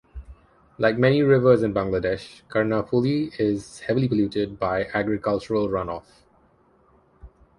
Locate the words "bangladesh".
1.75-2.41